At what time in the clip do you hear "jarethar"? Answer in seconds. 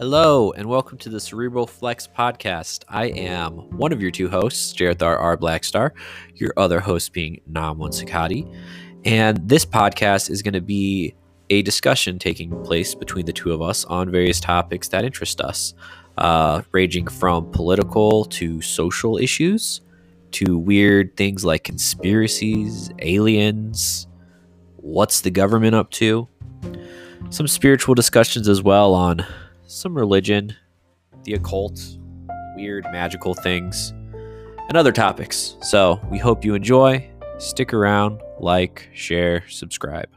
4.72-5.20